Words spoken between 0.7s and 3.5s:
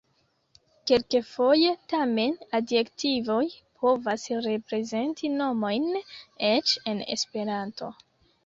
Kelkfoje tamen adjektivoj